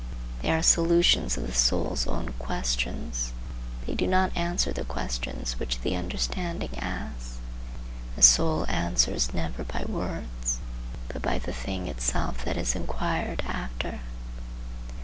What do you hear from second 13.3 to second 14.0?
after.